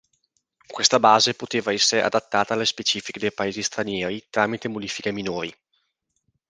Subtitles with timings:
[0.65, 5.55] Questa base poteva essere adattata alle specifiche dei paesi stranieri tramite modifiche minori.